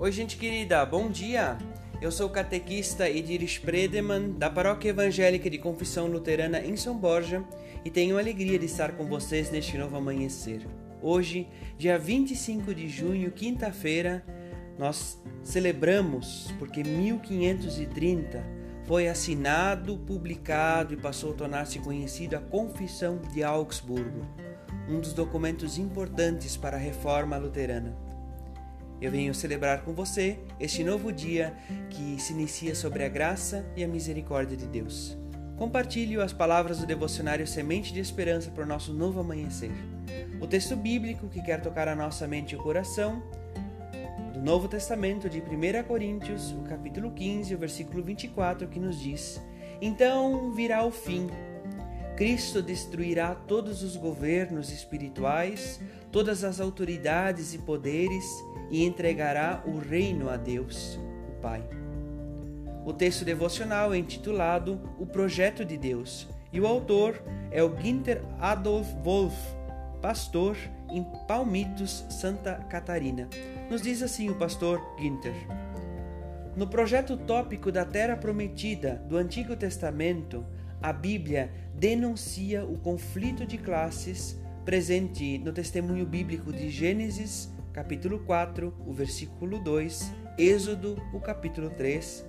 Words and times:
Oi, 0.00 0.10
gente 0.10 0.38
querida, 0.38 0.82
bom 0.86 1.10
dia! 1.10 1.58
Eu 2.00 2.10
sou 2.10 2.28
o 2.28 2.30
catequista 2.30 3.06
Edir 3.06 3.42
Spredeman, 3.42 4.30
da 4.30 4.48
Paróquia 4.48 4.88
Evangélica 4.88 5.50
de 5.50 5.58
Confissão 5.58 6.06
Luterana 6.06 6.58
em 6.58 6.74
São 6.74 6.96
Borja, 6.96 7.44
e 7.84 7.90
tenho 7.90 8.16
a 8.16 8.20
alegria 8.20 8.58
de 8.58 8.64
estar 8.64 8.92
com 8.92 9.04
vocês 9.04 9.50
neste 9.50 9.76
novo 9.76 9.94
amanhecer. 9.98 10.66
Hoje, 11.02 11.46
dia 11.76 11.98
25 11.98 12.74
de 12.74 12.88
junho, 12.88 13.30
quinta-feira, 13.30 14.24
nós 14.78 15.22
celebramos 15.44 16.50
porque 16.58 16.82
1530 16.82 18.42
foi 18.86 19.06
assinado, 19.06 19.98
publicado 19.98 20.94
e 20.94 20.96
passou 20.96 21.32
a 21.32 21.36
tornar-se 21.36 21.78
conhecido 21.78 22.36
a 22.36 22.40
Confissão 22.40 23.20
de 23.34 23.44
Augsburgo, 23.44 24.26
um 24.88 24.98
dos 24.98 25.12
documentos 25.12 25.76
importantes 25.76 26.56
para 26.56 26.78
a 26.78 26.80
reforma 26.80 27.36
luterana. 27.36 28.08
Eu 29.00 29.10
venho 29.10 29.34
celebrar 29.34 29.82
com 29.82 29.94
você 29.94 30.38
este 30.58 30.84
novo 30.84 31.10
dia 31.10 31.54
que 31.88 32.20
se 32.20 32.32
inicia 32.32 32.74
sobre 32.74 33.02
a 33.02 33.08
graça 33.08 33.64
e 33.74 33.82
a 33.82 33.88
misericórdia 33.88 34.56
de 34.56 34.66
Deus. 34.66 35.16
Compartilhe 35.56 36.20
as 36.20 36.32
palavras 36.32 36.78
do 36.78 36.86
devocionário 36.86 37.46
Semente 37.46 37.92
de 37.92 38.00
Esperança 38.00 38.50
para 38.50 38.64
o 38.64 38.66
nosso 38.66 38.92
novo 38.92 39.20
amanhecer. 39.20 39.70
O 40.40 40.46
texto 40.46 40.76
bíblico 40.76 41.28
que 41.28 41.42
quer 41.42 41.60
tocar 41.60 41.88
a 41.88 41.96
nossa 41.96 42.26
mente 42.26 42.52
e 42.52 42.56
o 42.56 42.62
coração, 42.62 43.22
do 44.34 44.40
Novo 44.40 44.68
Testamento 44.68 45.28
de 45.28 45.38
1 45.40 45.82
Coríntios, 45.86 46.52
o 46.52 46.62
capítulo 46.62 47.10
15, 47.10 47.54
o 47.54 47.58
versículo 47.58 48.02
24, 48.02 48.68
que 48.68 48.80
nos 48.80 48.98
diz: 48.98 49.40
Então 49.80 50.52
virá 50.52 50.84
o 50.84 50.90
fim. 50.90 51.26
Cristo 52.20 52.60
destruirá 52.60 53.34
todos 53.34 53.82
os 53.82 53.96
governos 53.96 54.70
espirituais, 54.70 55.80
todas 56.12 56.44
as 56.44 56.60
autoridades 56.60 57.54
e 57.54 57.58
poderes 57.58 58.26
e 58.70 58.84
entregará 58.84 59.62
o 59.64 59.78
reino 59.78 60.28
a 60.28 60.36
Deus, 60.36 61.00
o 61.30 61.40
Pai. 61.40 61.66
O 62.84 62.92
texto 62.92 63.24
devocional 63.24 63.94
é 63.94 63.96
intitulado 63.96 64.78
O 64.98 65.06
Projeto 65.06 65.64
de 65.64 65.78
Deus 65.78 66.28
e 66.52 66.60
o 66.60 66.66
autor 66.66 67.22
é 67.50 67.62
o 67.62 67.70
Günther 67.70 68.20
Adolf 68.38 68.86
Wolff, 69.02 69.34
pastor 70.02 70.58
em 70.90 71.02
Palmitos, 71.26 72.04
Santa 72.10 72.56
Catarina. 72.68 73.30
Nos 73.70 73.80
diz 73.80 74.02
assim 74.02 74.28
o 74.28 74.34
pastor 74.34 74.78
Günther. 75.00 75.32
No 76.54 76.66
projeto 76.66 77.16
tópico 77.16 77.72
da 77.72 77.86
Terra 77.86 78.14
Prometida 78.14 79.02
do 79.08 79.16
Antigo 79.16 79.56
Testamento, 79.56 80.44
a 80.82 80.92
Bíblia 80.92 81.50
denuncia 81.74 82.64
o 82.64 82.78
conflito 82.78 83.46
de 83.46 83.58
classes 83.58 84.38
presente 84.64 85.38
no 85.38 85.52
testemunho 85.52 86.06
bíblico 86.06 86.52
de 86.52 86.70
Gênesis, 86.70 87.50
capítulo 87.72 88.20
4, 88.20 88.74
o 88.86 88.92
versículo 88.92 89.58
2, 89.58 90.12
Êxodo, 90.38 91.00
o 91.12 91.20
capítulo 91.20 91.70
3. 91.70 92.24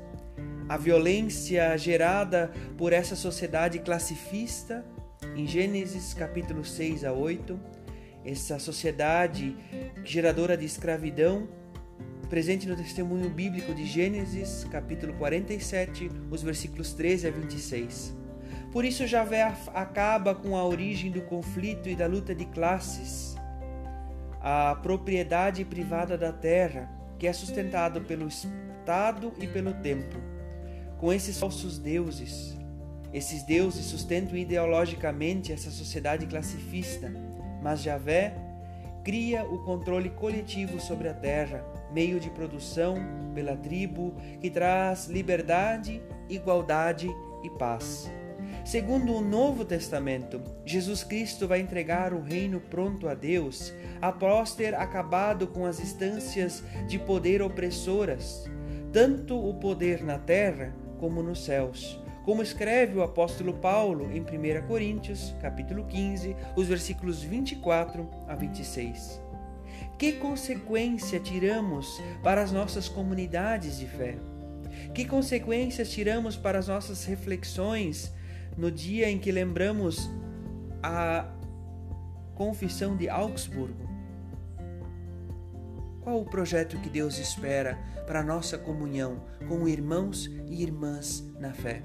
A 0.67 0.77
violência 0.77 1.77
gerada 1.77 2.51
por 2.77 2.93
essa 2.93 3.15
sociedade 3.15 3.79
classifista 3.79 4.85
em 5.35 5.45
Gênesis 5.45 6.13
capítulo 6.13 6.65
6 6.65 7.05
a 7.05 7.13
8, 7.13 7.59
essa 8.25 8.59
sociedade 8.59 9.55
geradora 10.03 10.57
de 10.57 10.65
escravidão, 10.65 11.47
presente 12.29 12.67
no 12.67 12.75
testemunho 12.75 13.29
bíblico 13.29 13.73
de 13.73 13.85
Gênesis 13.85 14.65
capítulo 14.71 15.13
47, 15.13 16.09
os 16.29 16.41
versículos 16.41 16.93
13 16.93 17.27
a 17.27 17.31
26. 17.31 18.20
Por 18.71 18.85
isso 18.85 19.05
Javé 19.05 19.53
acaba 19.73 20.33
com 20.33 20.55
a 20.55 20.63
origem 20.63 21.11
do 21.11 21.21
conflito 21.21 21.89
e 21.89 21.95
da 21.95 22.07
luta 22.07 22.33
de 22.33 22.45
classes 22.45 23.35
a 24.41 24.75
propriedade 24.75 25.63
privada 25.63 26.17
da 26.17 26.31
terra, 26.31 26.89
que 27.19 27.27
é 27.27 27.33
sustentado 27.33 28.01
pelo 28.01 28.27
Estado 28.27 29.31
e 29.39 29.45
pelo 29.45 29.73
templo. 29.73 30.19
Com 30.97 31.13
esses 31.13 31.37
falsos 31.39 31.77
deuses, 31.77 32.57
esses 33.13 33.43
deuses 33.43 33.85
sustentam 33.85 34.35
ideologicamente 34.35 35.51
essa 35.51 35.69
sociedade 35.69 36.25
classifista, 36.25 37.13
mas 37.61 37.81
Javé 37.81 38.33
cria 39.03 39.43
o 39.43 39.63
controle 39.63 40.09
coletivo 40.09 40.79
sobre 40.79 41.09
a 41.09 41.13
terra, 41.13 41.63
meio 41.91 42.19
de 42.19 42.29
produção 42.29 42.95
pela 43.35 43.55
tribo, 43.57 44.15
que 44.39 44.49
traz 44.49 45.07
liberdade, 45.07 46.01
igualdade 46.29 47.09
e 47.43 47.49
paz. 47.49 48.09
Segundo 48.63 49.15
o 49.15 49.21
Novo 49.21 49.65
Testamento, 49.65 50.39
Jesus 50.63 51.03
Cristo 51.03 51.47
vai 51.47 51.59
entregar 51.59 52.13
o 52.13 52.21
reino 52.21 52.59
pronto 52.59 53.09
a 53.09 53.15
Deus 53.15 53.73
após 53.99 54.53
ter 54.53 54.75
acabado 54.75 55.47
com 55.47 55.65
as 55.65 55.79
instâncias 55.79 56.63
de 56.87 56.99
poder 56.99 57.41
opressoras, 57.41 58.45
tanto 58.93 59.35
o 59.35 59.55
poder 59.55 60.03
na 60.03 60.19
terra 60.19 60.73
como 60.99 61.23
nos 61.23 61.43
céus. 61.43 61.99
Como 62.23 62.43
escreve 62.43 62.99
o 62.99 63.01
apóstolo 63.01 63.53
Paulo 63.55 64.11
em 64.13 64.21
1 64.21 64.67
Coríntios, 64.67 65.35
capítulo 65.41 65.85
15, 65.85 66.35
os 66.55 66.67
versículos 66.67 67.23
24 67.23 68.07
a 68.27 68.35
26. 68.35 69.19
Que 69.97 70.13
consequência 70.13 71.19
tiramos 71.19 71.99
para 72.21 72.43
as 72.43 72.51
nossas 72.51 72.87
comunidades 72.87 73.79
de 73.79 73.87
fé? 73.87 74.17
Que 74.93 75.03
consequências 75.03 75.89
tiramos 75.89 76.37
para 76.37 76.59
as 76.59 76.67
nossas 76.67 77.03
reflexões 77.05 78.13
no 78.57 78.71
dia 78.71 79.09
em 79.09 79.17
que 79.17 79.31
lembramos 79.31 80.09
a 80.81 81.27
confissão 82.35 82.95
de 82.95 83.09
Augsburgo? 83.09 83.89
Qual 86.01 86.19
o 86.19 86.25
projeto 86.25 86.79
que 86.79 86.89
Deus 86.89 87.19
espera 87.19 87.77
para 88.07 88.21
a 88.21 88.23
nossa 88.23 88.57
comunhão 88.57 89.23
com 89.47 89.67
irmãos 89.67 90.25
e 90.47 90.63
irmãs 90.63 91.23
na 91.39 91.53
fé? 91.53 91.83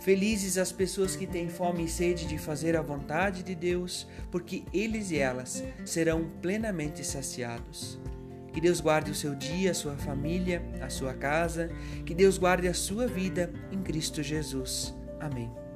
Felizes 0.00 0.56
as 0.56 0.72
pessoas 0.72 1.14
que 1.14 1.26
têm 1.26 1.50
fome 1.50 1.84
e 1.84 1.88
sede 1.88 2.26
de 2.26 2.38
fazer 2.38 2.74
a 2.74 2.80
vontade 2.80 3.42
de 3.42 3.54
Deus, 3.54 4.08
porque 4.30 4.64
eles 4.72 5.10
e 5.10 5.18
elas 5.18 5.62
serão 5.84 6.30
plenamente 6.40 7.04
saciados. 7.04 8.00
Que 8.50 8.62
Deus 8.62 8.80
guarde 8.80 9.10
o 9.10 9.14
seu 9.14 9.34
dia, 9.34 9.72
a 9.72 9.74
sua 9.74 9.96
família, 9.98 10.62
a 10.80 10.88
sua 10.88 11.12
casa, 11.12 11.70
que 12.06 12.14
Deus 12.14 12.38
guarde 12.38 12.66
a 12.66 12.74
sua 12.74 13.06
vida 13.06 13.52
em 13.70 13.82
Cristo 13.82 14.22
Jesus. 14.22 14.94
Amém. 15.20 15.69